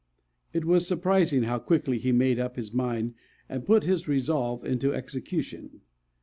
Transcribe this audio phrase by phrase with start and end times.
[0.51, 3.13] It was surprising how quickly he made up his mind
[3.47, 5.81] and put his resolve into execution.